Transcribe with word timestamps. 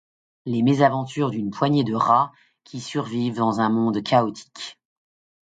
Les 0.45 0.63
mésaventures 0.63 1.29
d'une 1.29 1.51
poignée 1.51 1.83
de 1.83 1.93
rats, 1.93 2.31
qui 2.63 2.79
survivent 2.79 3.35
dans 3.37 3.59
un 3.59 3.69
monde 3.69 4.01
chaotique. 4.01 4.79